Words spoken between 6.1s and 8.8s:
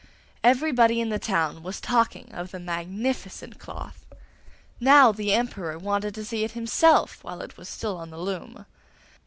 to see it himself while it was still on the loom.